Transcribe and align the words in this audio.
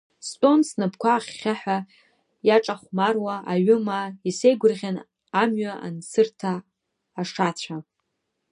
Стәон 0.27 0.59
снапқәа 0.69 1.09
ахьхьаҳәа 1.15 1.77
иаҿахәмаруа 2.47 3.35
аҩымаа, 3.53 4.07
исеигәырӷьан 4.29 4.97
амҩа 5.41 5.73
ансырҭа 5.85 6.53
ашацәа. 7.21 7.77